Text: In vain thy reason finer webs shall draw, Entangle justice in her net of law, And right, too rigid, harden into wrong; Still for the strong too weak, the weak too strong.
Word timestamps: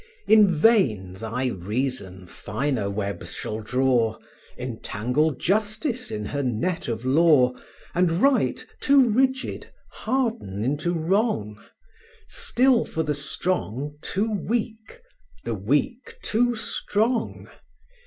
In 0.25 0.51
vain 0.51 1.13
thy 1.13 1.45
reason 1.45 2.25
finer 2.25 2.89
webs 2.89 3.33
shall 3.35 3.59
draw, 3.59 4.17
Entangle 4.57 5.29
justice 5.29 6.09
in 6.09 6.25
her 6.25 6.41
net 6.41 6.87
of 6.87 7.05
law, 7.05 7.53
And 7.93 8.13
right, 8.13 8.65
too 8.79 9.03
rigid, 9.11 9.71
harden 9.91 10.63
into 10.63 10.91
wrong; 10.91 11.61
Still 12.27 12.83
for 12.83 13.03
the 13.03 13.13
strong 13.13 13.99
too 14.01 14.31
weak, 14.31 15.01
the 15.43 15.53
weak 15.53 16.17
too 16.23 16.55
strong. 16.55 17.47